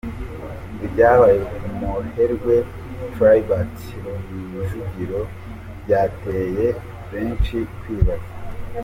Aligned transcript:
Ibyabaye 0.85 1.41
ku 1.55 1.67
muherwe 1.79 2.55
Tribert 3.13 3.75
Rujugiro 4.53 5.21
byateye 5.83 6.67
benshi 7.11 7.57
kwibaza. 7.79 8.31